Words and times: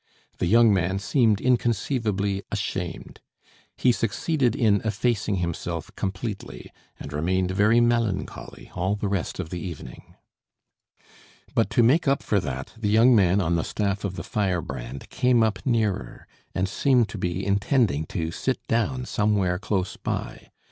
The 0.39 0.47
young 0.47 0.73
man 0.73 0.97
seemed 0.97 1.39
inconceivably 1.39 2.41
ashamed. 2.51 3.21
He 3.77 3.91
succeeded 3.91 4.55
in 4.55 4.81
effacing 4.83 5.35
himself 5.35 5.91
completely, 5.95 6.71
and 6.99 7.13
remained 7.13 7.51
very 7.51 7.79
melancholy 7.79 8.71
all 8.73 8.95
the 8.95 9.07
rest 9.07 9.37
of 9.39 9.51
the 9.51 9.59
evening. 9.59 10.15
But 11.53 11.69
to 11.69 11.83
make 11.83 12.07
up 12.07 12.23
for 12.23 12.39
that 12.39 12.73
the 12.75 12.89
young 12.89 13.15
man 13.15 13.39
on 13.41 13.57
the 13.57 13.63
staff 13.63 14.03
of 14.03 14.15
the 14.15 14.23
Firebrand 14.23 15.07
came 15.11 15.43
up 15.43 15.59
nearer, 15.65 16.25
and 16.55 16.67
seemed 16.67 17.07
to 17.09 17.19
be 17.19 17.45
intending 17.45 18.07
to 18.07 18.31
sit 18.31 18.57
down 18.67 19.05
somewhere 19.05 19.59
close 19.59 19.97
by. 19.97 20.49